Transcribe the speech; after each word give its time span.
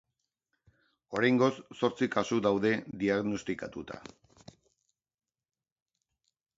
Oraingoz, 1.19 1.49
zortzi 1.81 2.09
kasu 2.17 2.41
daude 2.47 2.73
diagnostikatuta. 3.05 4.03